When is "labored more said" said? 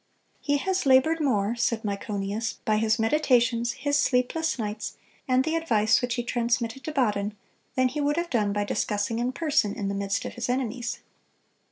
0.87-1.83